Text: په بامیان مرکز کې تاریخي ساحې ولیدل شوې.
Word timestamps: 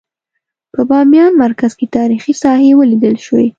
په 0.73 0.81
بامیان 0.89 1.31
مرکز 1.43 1.71
کې 1.79 1.85
تاریخي 1.97 2.33
ساحې 2.41 2.71
ولیدل 2.79 3.15
شوې. 3.25 3.47